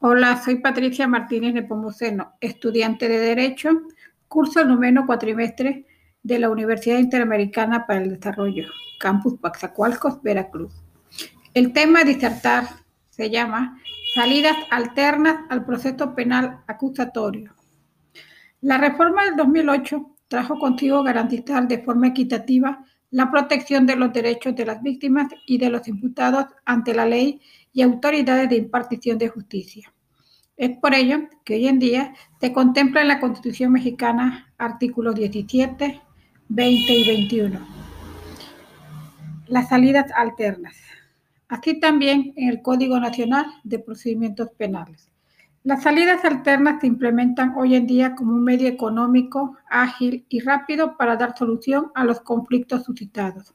Hola, 0.00 0.40
soy 0.40 0.60
Patricia 0.60 1.08
Martínez 1.08 1.54
Nepomuceno, 1.54 2.34
estudiante 2.40 3.08
de 3.08 3.18
Derecho, 3.18 3.82
curso 4.28 4.60
el 4.60 4.68
noveno 4.68 5.06
cuatrimestre 5.06 5.86
de 6.22 6.38
la 6.38 6.50
Universidad 6.50 6.98
Interamericana 6.98 7.84
para 7.84 8.04
el 8.04 8.10
Desarrollo, 8.10 8.68
Campus 9.00 9.40
Paxacualcos, 9.40 10.22
Veracruz. 10.22 10.72
El 11.52 11.72
tema 11.72 12.02
a 12.02 12.04
disertar 12.04 12.68
se 13.10 13.28
llama 13.28 13.76
Salidas 14.14 14.56
alternas 14.70 15.40
al 15.48 15.64
proceso 15.64 16.14
penal 16.14 16.60
acusatorio. 16.68 17.56
La 18.60 18.78
reforma 18.78 19.24
del 19.24 19.34
2008 19.34 20.14
trajo 20.28 20.60
consigo 20.60 21.02
garantizar 21.02 21.66
de 21.66 21.82
forma 21.82 22.06
equitativa 22.06 22.84
la 23.10 23.32
protección 23.32 23.84
de 23.84 23.96
los 23.96 24.12
derechos 24.12 24.54
de 24.54 24.64
las 24.66 24.80
víctimas 24.80 25.26
y 25.44 25.58
de 25.58 25.70
los 25.70 25.88
imputados 25.88 26.46
ante 26.64 26.94
la 26.94 27.04
ley 27.04 27.40
y 27.72 27.82
autoridades 27.82 28.48
de 28.48 28.56
impartición 28.56 29.18
de 29.18 29.28
justicia. 29.28 29.92
Es 30.58 30.76
por 30.78 30.92
ello 30.92 31.20
que 31.44 31.54
hoy 31.54 31.68
en 31.68 31.78
día 31.78 32.14
se 32.40 32.52
contempla 32.52 33.00
en 33.00 33.06
la 33.06 33.20
Constitución 33.20 33.70
mexicana 33.70 34.52
artículos 34.58 35.14
17, 35.14 36.02
20 36.48 36.92
y 36.92 37.06
21. 37.06 37.60
Las 39.46 39.68
salidas 39.68 40.10
alternas. 40.16 40.74
Así 41.46 41.78
también 41.78 42.32
en 42.34 42.48
el 42.48 42.60
Código 42.60 42.98
Nacional 42.98 43.46
de 43.62 43.78
Procedimientos 43.78 44.48
Penales. 44.58 45.08
Las 45.62 45.84
salidas 45.84 46.24
alternas 46.24 46.80
se 46.80 46.88
implementan 46.88 47.54
hoy 47.56 47.76
en 47.76 47.86
día 47.86 48.16
como 48.16 48.32
un 48.32 48.42
medio 48.42 48.66
económico, 48.66 49.56
ágil 49.70 50.26
y 50.28 50.40
rápido 50.40 50.96
para 50.96 51.16
dar 51.16 51.38
solución 51.38 51.92
a 51.94 52.02
los 52.02 52.20
conflictos 52.20 52.82
suscitados. 52.82 53.54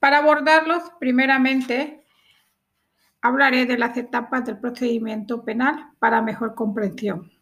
Para 0.00 0.18
abordarlos, 0.18 0.82
primeramente, 0.98 2.03
hablaré 3.24 3.64
de 3.64 3.78
las 3.78 3.96
etapas 3.96 4.44
del 4.44 4.58
procedimiento 4.58 5.44
penal 5.44 5.86
para 5.98 6.20
mejor 6.20 6.54
comprensión. 6.54 7.32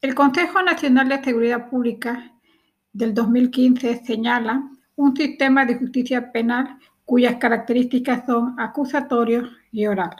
El 0.00 0.14
Consejo 0.14 0.62
Nacional 0.62 1.10
de 1.10 1.22
Seguridad 1.22 1.68
Pública 1.68 2.32
del 2.94 3.12
2015 3.12 4.02
señala 4.02 4.70
un 4.96 5.14
sistema 5.14 5.66
de 5.66 5.76
justicia 5.76 6.32
penal 6.32 6.78
cuyas 7.04 7.36
características 7.36 8.24
son 8.24 8.58
acusatorio 8.58 9.50
y 9.70 9.84
oral. 9.86 10.16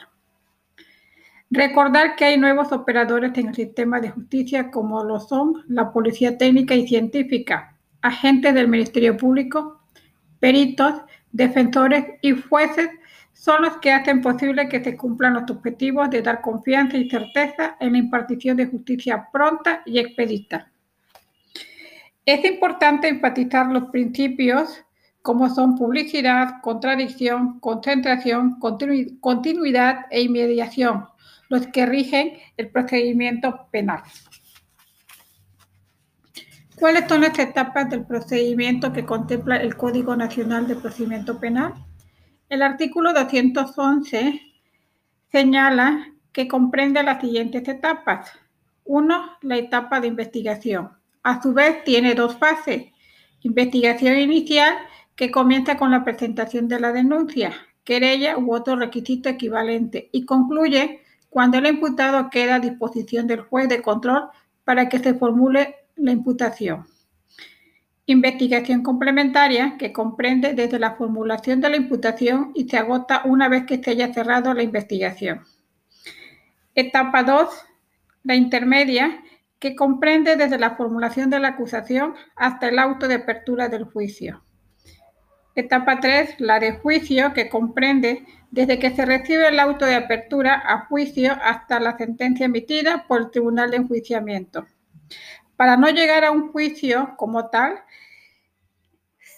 Recordar 1.48 2.14
que 2.14 2.26
hay 2.26 2.36
nuevos 2.36 2.72
operadores 2.72 3.32
en 3.38 3.48
el 3.48 3.54
sistema 3.54 4.02
de 4.02 4.10
justicia 4.10 4.70
como 4.70 5.02
lo 5.02 5.18
son 5.18 5.64
la 5.66 5.94
Policía 5.94 6.36
Técnica 6.36 6.74
y 6.74 6.86
Científica, 6.86 7.78
agentes 8.02 8.52
del 8.52 8.68
Ministerio 8.68 9.16
Público, 9.16 9.80
peritos, 10.40 10.92
defensores 11.32 12.04
y 12.20 12.32
jueces 12.32 12.90
son 13.34 13.62
los 13.62 13.76
que 13.78 13.92
hacen 13.92 14.22
posible 14.22 14.68
que 14.68 14.82
se 14.82 14.96
cumplan 14.96 15.34
los 15.34 15.50
objetivos 15.50 16.08
de 16.08 16.22
dar 16.22 16.40
confianza 16.40 16.96
y 16.96 17.10
certeza 17.10 17.76
en 17.80 17.92
la 17.92 17.98
impartición 17.98 18.56
de 18.56 18.66
justicia 18.66 19.28
pronta 19.30 19.82
y 19.84 19.98
expedita. 19.98 20.70
Es 22.24 22.42
importante 22.44 23.08
enfatizar 23.08 23.66
los 23.66 23.90
principios 23.90 24.82
como 25.20 25.48
son 25.48 25.74
publicidad, 25.74 26.60
contradicción, 26.62 27.58
concentración, 27.60 28.58
continuidad 29.20 30.06
e 30.10 30.22
inmediación, 30.22 31.06
los 31.48 31.66
que 31.66 31.86
rigen 31.86 32.32
el 32.56 32.68
procedimiento 32.68 33.68
penal. 33.70 34.02
¿Cuáles 36.76 37.08
son 37.08 37.22
las 37.22 37.38
etapas 37.38 37.88
del 37.90 38.04
procedimiento 38.04 38.92
que 38.92 39.04
contempla 39.04 39.56
el 39.56 39.76
Código 39.76 40.14
Nacional 40.14 40.66
de 40.66 40.76
Procedimiento 40.76 41.38
Penal? 41.40 41.72
El 42.54 42.62
artículo 42.62 43.12
211 43.12 44.40
señala 45.32 46.12
que 46.30 46.46
comprende 46.46 47.02
las 47.02 47.20
siguientes 47.20 47.66
etapas. 47.66 48.30
Uno, 48.84 49.32
la 49.42 49.56
etapa 49.56 50.00
de 50.00 50.06
investigación. 50.06 50.92
A 51.24 51.42
su 51.42 51.52
vez, 51.52 51.82
tiene 51.82 52.14
dos 52.14 52.36
fases. 52.36 52.92
Investigación 53.40 54.18
inicial, 54.18 54.72
que 55.16 55.32
comienza 55.32 55.76
con 55.76 55.90
la 55.90 56.04
presentación 56.04 56.68
de 56.68 56.78
la 56.78 56.92
denuncia, 56.92 57.54
querella 57.82 58.38
u 58.38 58.54
otro 58.54 58.76
requisito 58.76 59.28
equivalente, 59.28 60.08
y 60.12 60.24
concluye 60.24 61.00
cuando 61.30 61.58
el 61.58 61.66
imputado 61.66 62.30
queda 62.30 62.54
a 62.54 62.60
disposición 62.60 63.26
del 63.26 63.40
juez 63.40 63.68
de 63.68 63.82
control 63.82 64.28
para 64.62 64.88
que 64.88 65.00
se 65.00 65.14
formule 65.14 65.74
la 65.96 66.12
imputación. 66.12 66.86
Investigación 68.06 68.82
complementaria 68.82 69.76
que 69.78 69.92
comprende 69.92 70.52
desde 70.52 70.78
la 70.78 70.94
formulación 70.96 71.62
de 71.62 71.70
la 71.70 71.76
imputación 71.76 72.52
y 72.54 72.68
se 72.68 72.76
agota 72.76 73.22
una 73.24 73.48
vez 73.48 73.64
que 73.64 73.82
se 73.82 73.92
haya 73.92 74.12
cerrado 74.12 74.52
la 74.52 74.62
investigación. 74.62 75.42
Etapa 76.74 77.22
2, 77.22 77.48
la 78.24 78.34
intermedia, 78.34 79.22
que 79.58 79.74
comprende 79.74 80.36
desde 80.36 80.58
la 80.58 80.76
formulación 80.76 81.30
de 81.30 81.40
la 81.40 81.48
acusación 81.48 82.14
hasta 82.36 82.68
el 82.68 82.78
auto 82.78 83.08
de 83.08 83.14
apertura 83.14 83.70
del 83.70 83.84
juicio. 83.84 84.44
Etapa 85.54 86.00
3, 86.00 86.40
la 86.40 86.60
de 86.60 86.72
juicio, 86.72 87.32
que 87.32 87.48
comprende 87.48 88.26
desde 88.50 88.78
que 88.78 88.90
se 88.90 89.06
recibe 89.06 89.48
el 89.48 89.58
auto 89.58 89.86
de 89.86 89.94
apertura 89.94 90.62
a 90.66 90.86
juicio 90.86 91.32
hasta 91.42 91.80
la 91.80 91.96
sentencia 91.96 92.44
emitida 92.44 93.06
por 93.08 93.22
el 93.22 93.30
Tribunal 93.30 93.70
de 93.70 93.78
Enjuiciamiento. 93.78 94.66
Para 95.56 95.76
no 95.76 95.88
llegar 95.88 96.24
a 96.24 96.32
un 96.32 96.50
juicio 96.50 97.14
como 97.16 97.48
tal, 97.50 97.83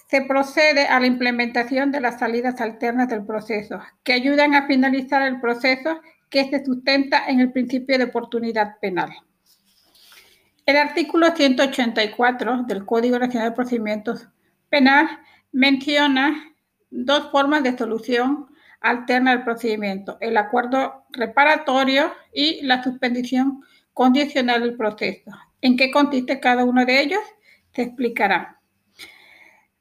se 0.09 0.23
procede 0.23 0.87
a 0.87 1.01
la 1.01 1.07
implementación 1.07 1.91
de 1.91 2.01
las 2.01 2.19
salidas 2.19 2.61
alternas 2.61 3.09
del 3.09 3.25
proceso, 3.25 3.81
que 4.05 4.13
ayudan 4.13 4.55
a 4.55 4.67
finalizar 4.67 5.23
el 5.23 5.41
proceso 5.41 6.01
que 6.31 6.49
se 6.49 6.65
sustenta 6.65 7.27
en 7.29 7.41
el 7.41 7.53
principio 7.53 7.99
de 7.99 8.05
oportunidad 8.05 8.79
penal. 8.81 9.11
El 10.65 10.77
artículo 10.77 11.35
184 11.35 12.65
del 12.65 12.85
Código 12.85 13.19
Nacional 13.19 13.51
de 13.51 13.57
Procedimientos 13.57 14.29
Penal 14.69 15.09
menciona 15.53 16.53
dos 16.91 17.31
formas 17.31 17.63
de 17.63 17.77
solución 17.77 18.47
alterna 18.81 19.33
al 19.33 19.45
procedimiento, 19.45 20.19
el 20.21 20.37
acuerdo 20.37 21.07
reparatorio 21.11 22.13
y 22.33 22.63
la 22.63 22.83
suspensión 22.83 23.63
condicional 23.93 24.63
del 24.63 24.77
proceso. 24.77 25.31
¿En 25.61 25.77
qué 25.77 25.91
consiste 25.91 26.41
cada 26.41 26.65
uno 26.65 26.85
de 26.85 27.01
ellos? 27.01 27.21
Se 27.75 27.83
explicará. 27.83 28.61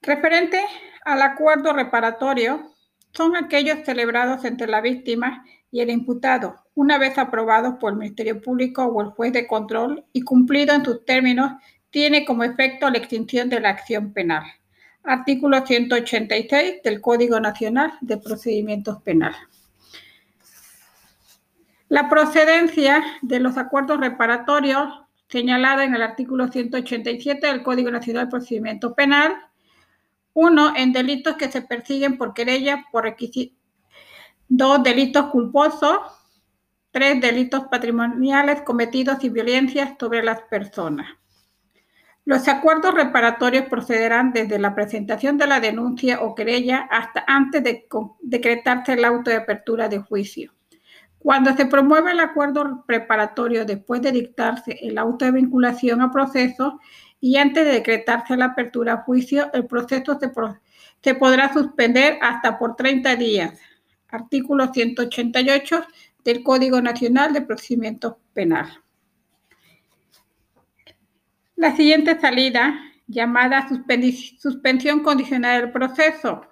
Referente 0.05 0.63
al 1.03 1.21
acuerdo 1.21 1.73
reparatorio, 1.73 2.71
son 3.11 3.35
aquellos 3.35 3.79
celebrados 3.85 4.45
entre 4.45 4.67
la 4.67 4.81
víctima 4.81 5.43
y 5.71 5.81
el 5.81 5.89
imputado, 5.89 6.63
una 6.75 6.97
vez 6.97 7.17
aprobados 7.17 7.75
por 7.79 7.93
el 7.93 7.99
Ministerio 7.99 8.41
Público 8.41 8.85
o 8.85 9.01
el 9.01 9.09
juez 9.09 9.33
de 9.33 9.47
control 9.47 10.05
y 10.13 10.21
cumplido 10.21 10.75
en 10.75 10.85
sus 10.85 11.05
términos, 11.05 11.53
tiene 11.89 12.25
como 12.25 12.43
efecto 12.43 12.89
la 12.89 12.97
extinción 12.97 13.49
de 13.49 13.59
la 13.59 13.69
acción 13.69 14.13
penal. 14.13 14.43
Artículo 15.03 15.66
186 15.66 16.83
del 16.83 17.01
Código 17.01 17.39
Nacional 17.39 17.93
de 18.01 18.17
Procedimientos 18.17 19.01
Penales. 19.01 19.39
La 21.89 22.09
procedencia 22.09 23.03
de 23.22 23.39
los 23.39 23.57
acuerdos 23.57 23.99
reparatorios 23.99 25.05
señalada 25.29 25.83
en 25.83 25.95
el 25.95 26.01
artículo 26.01 26.47
187 26.47 27.47
del 27.47 27.63
Código 27.63 27.91
Nacional 27.91 28.25
de 28.25 28.31
Procedimiento 28.31 28.93
Penal. 28.95 29.35
Uno, 30.35 30.75
en 30.75 30.91
delitos 30.91 31.38
que 31.38 31.50
se 31.50 31.62
persiguen 31.62 32.18
por 32.18 32.34
querella, 32.34 32.85
por 32.91 33.06
requisito. 33.06 33.56
Dos, 34.50 34.84
delitos 34.84 35.28
culposos. 35.28 35.97
Tres, 36.91 37.22
delitos 37.22 37.63
patrimoniales 37.72 38.62
cometidos 38.63 39.23
y 39.23 39.29
violencias 39.29 39.94
sobre 39.97 40.22
las 40.23 40.41
personas. 40.41 41.07
Los 42.25 42.50
acuerdos 42.50 42.94
reparatorios 42.94 43.68
procederán 43.68 44.34
desde 44.34 44.59
la 44.59 44.75
presentación 44.75 45.38
de 45.38 45.47
la 45.47 45.62
denuncia 45.62 46.22
o 46.22 46.35
querella 46.35 46.88
hasta 46.91 47.23
antes 47.28 47.63
de 47.63 47.88
decretarse 48.22 48.94
el 48.94 49.06
auto 49.06 49.29
de 49.29 49.38
apertura 49.38 49.88
de 49.88 50.00
juicio. 50.00 50.52
Cuando 51.17 51.55
se 51.55 51.66
promueve 51.66 52.11
el 52.11 52.20
acuerdo 52.20 52.84
preparatorio 52.85 53.64
después 53.64 54.02
de 54.02 54.11
dictarse 54.11 54.78
el 54.81 54.97
auto 54.97 55.23
de 55.23 55.31
vinculación 55.31 56.02
a 56.02 56.11
proceso 56.11 56.79
y 57.25 57.37
antes 57.37 57.66
de 57.66 57.72
decretarse 57.72 58.37
la 58.37 58.45
apertura 58.45 58.93
a 58.93 58.97
juicio, 58.97 59.51
el 59.53 59.66
proceso 59.66 60.19
se, 61.01 61.16
podrá 61.16 61.51
suspender 61.51 62.19
hasta 62.22 62.59
por 62.59 62.75
30 62.75 63.16
días. 63.16 63.59
Artículo 64.09 64.72
188 64.72 65.87
del 66.23 66.43
Código 66.43 66.79
Nacional 66.83 67.33
de 67.33 67.41
Procedimiento 67.41 68.19
Penal. 68.31 68.79
La 71.55 71.75
siguiente 71.75 72.19
salida, 72.19 72.79
llamada 73.07 73.67
suspensión 74.37 74.99
condicional 74.99 75.61
del 75.61 75.71
proceso, 75.71 76.43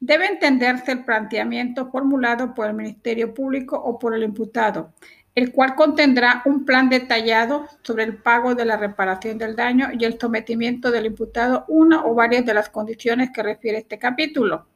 Debe 0.00 0.26
entenderse 0.26 0.92
el 0.92 1.04
planteamiento 1.04 1.90
formulado 1.90 2.54
por 2.54 2.68
el 2.68 2.74
Ministerio 2.74 3.34
Público 3.34 3.76
o 3.76 3.98
por 3.98 4.14
el 4.14 4.22
imputado, 4.22 4.94
el 5.38 5.52
cual 5.52 5.76
contendrá 5.76 6.42
un 6.46 6.64
plan 6.64 6.88
detallado 6.88 7.68
sobre 7.82 8.02
el 8.02 8.16
pago 8.16 8.56
de 8.56 8.64
la 8.64 8.76
reparación 8.76 9.38
del 9.38 9.54
daño 9.54 9.90
y 9.96 10.04
el 10.04 10.18
sometimiento 10.18 10.90
del 10.90 11.06
imputado 11.06 11.64
una 11.68 12.04
o 12.04 12.12
varias 12.12 12.44
de 12.44 12.54
las 12.54 12.68
condiciones 12.70 13.30
que 13.32 13.44
refiere 13.44 13.78
este 13.78 14.00
capítulo, 14.00 14.66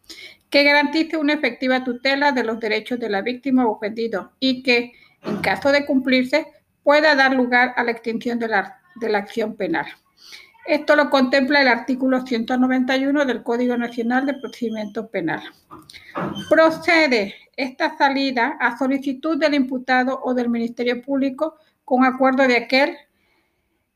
que 0.50 0.62
garantice 0.62 1.16
una 1.16 1.32
efectiva 1.32 1.82
tutela 1.82 2.30
de 2.30 2.44
los 2.44 2.60
derechos 2.60 3.00
de 3.00 3.10
la 3.10 3.22
víctima 3.22 3.66
o 3.66 3.72
ofendido 3.72 4.34
y 4.38 4.62
que, 4.62 4.92
en 5.22 5.38
caso 5.38 5.72
de 5.72 5.84
cumplirse, 5.84 6.46
pueda 6.84 7.16
dar 7.16 7.34
lugar 7.34 7.74
a 7.76 7.82
la 7.82 7.90
extinción 7.90 8.38
de 8.38 8.46
la, 8.46 8.78
de 8.94 9.08
la 9.08 9.18
acción 9.18 9.56
penal. 9.56 9.86
Esto 10.64 10.94
lo 10.94 11.10
contempla 11.10 11.60
el 11.60 11.66
artículo 11.66 12.24
191 12.24 13.24
del 13.24 13.42
Código 13.42 13.76
Nacional 13.76 14.26
de 14.26 14.34
Procedimiento 14.34 15.08
Penal. 15.08 15.42
Procede 16.48 17.34
esta 17.56 17.96
salida 17.96 18.56
a 18.60 18.78
solicitud 18.78 19.38
del 19.38 19.54
imputado 19.54 20.20
o 20.22 20.34
del 20.34 20.48
Ministerio 20.48 21.02
Público 21.02 21.56
con 21.84 22.04
acuerdo 22.04 22.46
de 22.46 22.56
aquel 22.56 22.96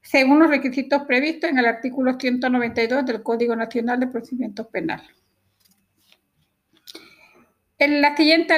según 0.02 0.38
los 0.38 0.48
requisitos 0.48 1.02
previstos 1.02 1.50
en 1.50 1.58
el 1.58 1.66
artículo 1.66 2.18
192 2.18 3.06
del 3.06 3.22
Código 3.22 3.56
Nacional 3.56 3.98
de 3.98 4.06
Procedimiento 4.06 4.68
Penal. 4.68 5.02
En 7.78 8.00
la, 8.00 8.16
siguiente 8.16 8.54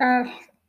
ah, 0.00 0.24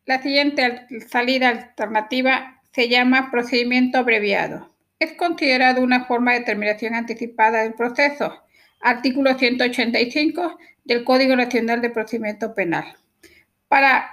la 0.06 0.22
siguiente 0.22 0.88
salida 1.08 1.50
alternativa 1.50 2.62
se 2.74 2.90
llama 2.90 3.30
procedimiento 3.32 4.00
abreviado 4.00 4.78
es 5.00 5.14
considerado 5.14 5.82
una 5.82 6.06
forma 6.06 6.34
de 6.34 6.42
terminación 6.42 6.96
anticipada 6.96 7.62
del 7.64 7.74
proceso. 7.74 8.44
Artículo 8.82 9.38
185 9.38 10.58
del 10.86 11.04
Código 11.04 11.36
Nacional 11.36 11.82
de 11.82 11.90
Procedimiento 11.90 12.54
Penal. 12.54 12.86
Para 13.68 14.10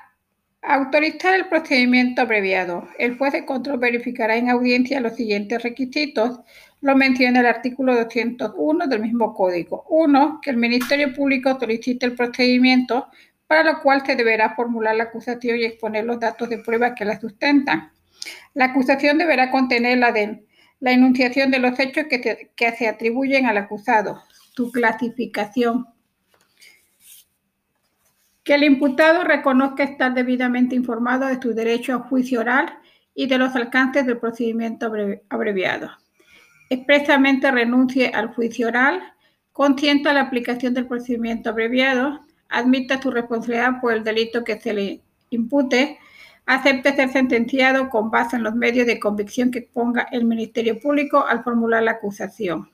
autorizar 0.62 1.34
el 1.34 1.48
procedimiento 1.48 2.22
abreviado, 2.22 2.88
el 2.98 3.16
juez 3.18 3.32
de 3.32 3.44
control 3.44 3.78
verificará 3.78 4.36
en 4.36 4.50
audiencia 4.50 5.00
los 5.00 5.14
siguientes 5.14 5.62
requisitos. 5.62 6.40
Lo 6.80 6.96
menciona 6.96 7.40
el 7.40 7.46
artículo 7.46 7.94
201 7.94 8.86
del 8.86 9.00
mismo 9.00 9.34
código. 9.34 9.84
Uno, 9.88 10.40
que 10.42 10.50
el 10.50 10.56
Ministerio 10.56 11.12
Público 11.14 11.58
solicite 11.58 12.06
el 12.06 12.14
procedimiento 12.14 13.08
para 13.46 13.62
lo 13.62 13.82
cual 13.82 14.04
se 14.04 14.16
deberá 14.16 14.54
formular 14.54 14.96
la 14.96 15.04
acusación 15.04 15.58
y 15.58 15.64
exponer 15.64 16.04
los 16.04 16.18
datos 16.18 16.48
de 16.48 16.58
prueba 16.58 16.94
que 16.94 17.04
la 17.04 17.20
sustentan. 17.20 17.92
La 18.54 18.66
acusación 18.66 19.18
deberá 19.18 19.50
contener 19.50 19.98
la 19.98 20.12
de 20.12 20.42
enunciación 20.80 21.50
de 21.50 21.58
los 21.58 21.78
hechos 21.78 22.06
que, 22.08 22.74
se 22.76 22.88
atribuyen 22.88 23.46
al 23.46 23.58
acusado, 23.58 24.22
su 24.54 24.72
clasificación, 24.72 25.86
que 28.44 28.54
el 28.54 28.62
imputado 28.62 29.24
reconozca 29.24 29.82
estar 29.82 30.12
debidamente 30.14 30.76
informado 30.76 31.26
de 31.26 31.40
su 31.40 31.54
derecho 31.54 31.94
a 31.94 31.98
juicio 32.00 32.40
oral 32.40 32.78
y 33.14 33.26
de 33.26 33.38
los 33.38 33.56
alcances 33.56 34.06
del 34.06 34.18
procedimiento 34.18 34.92
abreviado. 35.30 35.90
Expresamente 36.68 37.50
renuncie 37.50 38.08
al 38.08 38.34
juicio 38.34 38.68
oral, 38.68 39.02
consienta 39.52 40.12
la 40.12 40.22
aplicación 40.22 40.74
del 40.74 40.86
procedimiento 40.86 41.50
abreviado, 41.50 42.20
admita 42.50 43.00
su 43.00 43.10
responsabilidad 43.10 43.80
por 43.80 43.94
el 43.94 44.04
delito 44.04 44.44
que 44.44 44.60
se 44.60 44.74
le 44.74 45.00
impute, 45.30 45.98
acepte 46.44 46.94
ser 46.94 47.10
sentenciado 47.10 47.88
con 47.88 48.10
base 48.10 48.36
en 48.36 48.42
los 48.42 48.54
medios 48.54 48.86
de 48.86 49.00
convicción 49.00 49.50
que 49.50 49.62
ponga 49.62 50.08
el 50.12 50.24
Ministerio 50.24 50.78
Público 50.78 51.24
al 51.26 51.42
formular 51.42 51.82
la 51.82 51.92
acusación. 51.92 52.73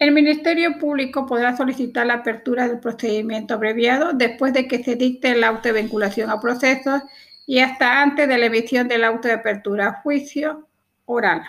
El 0.00 0.12
Ministerio 0.12 0.78
Público 0.78 1.26
podrá 1.26 1.54
solicitar 1.54 2.06
la 2.06 2.14
apertura 2.14 2.66
del 2.66 2.80
procedimiento 2.80 3.52
abreviado 3.52 4.14
después 4.14 4.54
de 4.54 4.66
que 4.66 4.82
se 4.82 4.96
dicte 4.96 5.32
el 5.32 5.44
auto 5.44 5.68
de 5.68 5.82
vinculación 5.82 6.30
a 6.30 6.40
procesos 6.40 7.02
y 7.46 7.58
hasta 7.58 8.00
antes 8.00 8.26
de 8.26 8.38
la 8.38 8.46
emisión 8.46 8.88
del 8.88 9.04
auto 9.04 9.28
de 9.28 9.34
apertura 9.34 9.88
a 9.88 10.00
juicio 10.00 10.66
oral. 11.04 11.42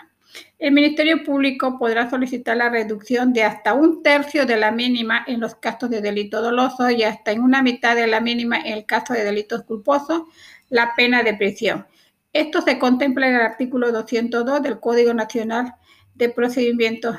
El 0.58 0.72
Ministerio 0.72 1.24
Público 1.24 1.78
podrá 1.78 2.10
solicitar 2.10 2.58
la 2.58 2.68
reducción 2.68 3.32
de 3.32 3.42
hasta 3.42 3.72
un 3.72 4.02
tercio 4.02 4.44
de 4.44 4.58
la 4.58 4.70
mínima 4.70 5.24
en 5.26 5.40
los 5.40 5.54
casos 5.54 5.88
de 5.88 6.02
delito 6.02 6.42
doloso 6.42 6.90
y 6.90 7.04
hasta 7.04 7.32
en 7.32 7.40
una 7.40 7.62
mitad 7.62 7.96
de 7.96 8.06
la 8.06 8.20
mínima 8.20 8.58
en 8.58 8.74
el 8.74 8.84
caso 8.84 9.14
de 9.14 9.24
delitos 9.24 9.62
culposos 9.62 10.24
la 10.68 10.92
pena 10.94 11.22
de 11.22 11.32
prisión. 11.32 11.86
Esto 12.34 12.60
se 12.60 12.78
contempla 12.78 13.28
en 13.28 13.36
el 13.36 13.40
artículo 13.40 13.90
202 13.92 14.62
del 14.62 14.78
Código 14.78 15.14
Nacional 15.14 15.74
de 16.14 16.28
Procedimientos 16.28 17.16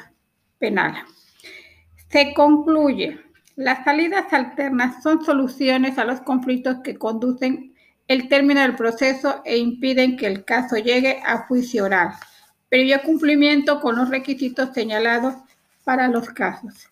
Penales. 0.59 1.22
Se 2.13 2.31
concluye, 2.35 3.19
las 3.55 3.83
salidas 3.85 4.31
alternas 4.33 5.01
son 5.01 5.25
soluciones 5.25 5.97
a 5.97 6.05
los 6.05 6.21
conflictos 6.21 6.77
que 6.83 6.95
conducen 6.95 7.73
el 8.07 8.27
término 8.27 8.61
del 8.61 8.75
proceso 8.75 9.41
e 9.45 9.57
impiden 9.57 10.15
que 10.15 10.27
el 10.27 10.45
caso 10.45 10.75
llegue 10.75 11.23
a 11.25 11.47
juicio 11.47 11.85
oral, 11.85 12.09
previo 12.69 13.01
cumplimiento 13.01 13.81
con 13.81 13.95
los 13.95 14.09
requisitos 14.09 14.75
señalados 14.75 15.33
para 15.83 16.07
los 16.07 16.29
casos. 16.29 16.87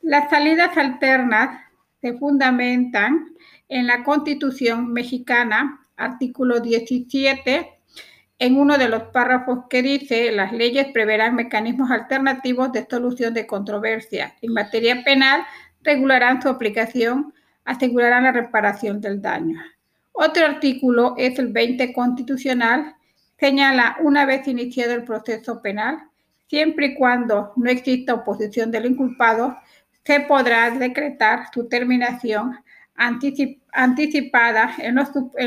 Las 0.00 0.30
salidas 0.30 0.74
alternas 0.78 1.60
se 2.00 2.14
fundamentan 2.14 3.34
en 3.68 3.86
la 3.86 4.02
Constitución 4.02 4.94
mexicana, 4.94 5.86
artículo 5.94 6.60
17, 6.60 7.77
en 8.38 8.56
uno 8.56 8.78
de 8.78 8.88
los 8.88 9.04
párrafos 9.04 9.64
que 9.68 9.82
dice, 9.82 10.30
las 10.30 10.52
leyes 10.52 10.86
preverán 10.92 11.34
mecanismos 11.34 11.90
alternativos 11.90 12.72
de 12.72 12.86
solución 12.88 13.34
de 13.34 13.46
controversia. 13.46 14.36
En 14.42 14.52
materia 14.52 15.02
penal, 15.02 15.44
regularán 15.82 16.40
su 16.40 16.48
aplicación, 16.48 17.34
asegurarán 17.64 18.24
la 18.24 18.32
reparación 18.32 19.00
del 19.00 19.20
daño. 19.20 19.60
Otro 20.12 20.46
artículo 20.46 21.14
es 21.16 21.38
el 21.38 21.48
20 21.52 21.92
constitucional, 21.92 22.94
señala 23.38 23.96
una 24.00 24.24
vez 24.24 24.46
iniciado 24.46 24.94
el 24.94 25.04
proceso 25.04 25.60
penal, 25.60 25.98
siempre 26.48 26.86
y 26.86 26.94
cuando 26.94 27.52
no 27.56 27.70
exista 27.70 28.14
oposición 28.14 28.70
del 28.70 28.86
inculpado, 28.86 29.56
se 30.04 30.20
podrá 30.20 30.70
decretar 30.70 31.46
su 31.52 31.68
terminación 31.68 32.56
anticipada 33.72 34.74
en 34.78 34.94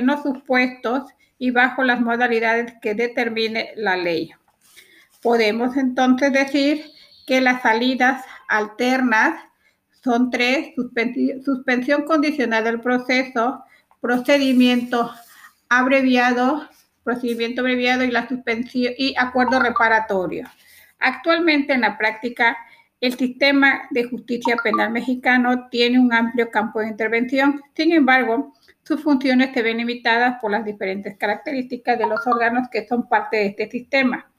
los 0.07 0.21
supuestos 0.21 1.03
y 1.41 1.49
bajo 1.49 1.83
las 1.83 1.99
modalidades 1.99 2.75
que 2.83 2.93
determine 2.93 3.71
la 3.75 3.97
ley. 3.97 4.29
Podemos 5.23 5.75
entonces 5.75 6.31
decir 6.31 6.85
que 7.25 7.41
las 7.41 7.63
salidas 7.63 8.23
alternas 8.47 9.43
son 10.03 10.29
tres, 10.29 10.75
suspensión 11.43 12.03
condicional 12.03 12.63
del 12.63 12.79
proceso, 12.79 13.63
procedimiento 13.99 15.11
abreviado, 15.67 16.69
procedimiento 17.03 17.61
abreviado 17.61 18.03
y 18.03 18.11
la 18.11 18.27
suspensión 18.27 18.93
y 18.95 19.15
acuerdo 19.17 19.59
reparatorio. 19.59 20.47
Actualmente 20.99 21.73
en 21.73 21.81
la 21.81 21.97
práctica 21.97 22.55
el 22.99 23.17
sistema 23.17 23.87
de 23.89 24.03
justicia 24.03 24.57
penal 24.63 24.91
mexicano 24.91 25.69
tiene 25.71 25.99
un 25.99 26.13
amplio 26.13 26.51
campo 26.51 26.81
de 26.81 26.89
intervención, 26.89 27.59
sin 27.75 27.93
embargo, 27.93 28.53
sus 28.83 29.01
funciones 29.01 29.53
se 29.53 29.61
ven 29.61 29.77
limitadas 29.77 30.37
por 30.41 30.51
las 30.51 30.65
diferentes 30.65 31.17
características 31.17 31.97
de 31.97 32.07
los 32.07 32.25
órganos 32.27 32.67
que 32.69 32.87
son 32.87 33.07
parte 33.07 33.37
de 33.37 33.45
este 33.47 33.69
sistema. 33.69 34.31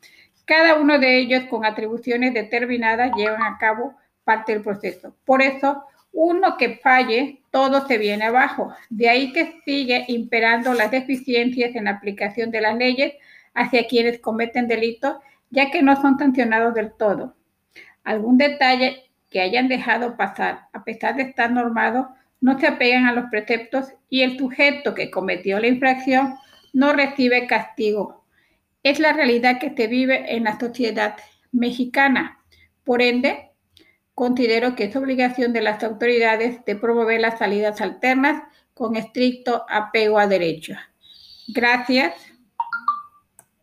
Cada 0.44 0.74
uno 0.74 0.98
de 0.98 1.18
ellos 1.18 1.44
con 1.44 1.64
atribuciones 1.64 2.34
determinadas 2.34 3.12
llevan 3.16 3.42
a 3.42 3.58
cabo 3.58 3.94
parte 4.24 4.52
del 4.52 4.62
proceso. 4.62 5.14
Por 5.24 5.40
eso, 5.42 5.84
uno 6.12 6.56
que 6.56 6.76
falle, 6.76 7.42
todo 7.50 7.86
se 7.86 7.98
viene 7.98 8.24
abajo. 8.24 8.74
De 8.90 9.08
ahí 9.08 9.32
que 9.32 9.60
sigue 9.64 10.04
imperando 10.08 10.74
las 10.74 10.90
deficiencias 10.90 11.74
en 11.74 11.84
la 11.84 11.92
aplicación 11.92 12.50
de 12.50 12.60
las 12.60 12.76
leyes 12.76 13.14
hacia 13.54 13.86
quienes 13.86 14.18
cometen 14.18 14.66
delitos, 14.66 15.16
ya 15.50 15.70
que 15.70 15.82
no 15.82 16.00
son 16.00 16.18
sancionados 16.18 16.74
del 16.74 16.92
todo 16.92 17.36
algún 18.04 18.38
detalle 18.38 19.10
que 19.30 19.40
hayan 19.40 19.68
dejado 19.68 20.16
pasar, 20.16 20.68
a 20.72 20.84
pesar 20.84 21.16
de 21.16 21.22
estar 21.22 21.50
normado, 21.50 22.14
no 22.42 22.58
se 22.58 22.66
apegan 22.66 23.06
a 23.06 23.12
los 23.12 23.30
preceptos 23.30 23.86
y 24.10 24.22
el 24.22 24.36
sujeto 24.36 24.94
que 24.94 25.10
cometió 25.10 25.58
la 25.60 25.68
infracción 25.68 26.34
no 26.72 26.92
recibe 26.92 27.46
castigo. 27.46 28.26
Es 28.82 28.98
la 28.98 29.12
realidad 29.12 29.58
que 29.60 29.74
se 29.74 29.86
vive 29.86 30.34
en 30.34 30.44
la 30.44 30.58
sociedad 30.58 31.16
mexicana. 31.52 32.40
Por 32.82 33.00
ende, 33.00 33.52
considero 34.14 34.74
que 34.74 34.84
es 34.84 34.96
obligación 34.96 35.52
de 35.52 35.62
las 35.62 35.84
autoridades 35.84 36.64
de 36.64 36.74
promover 36.74 37.20
las 37.20 37.38
salidas 37.38 37.80
alternas 37.80 38.42
con 38.74 38.96
estricto 38.96 39.64
apego 39.68 40.18
a 40.18 40.26
derechos. 40.26 40.78
Gracias. 41.46 42.31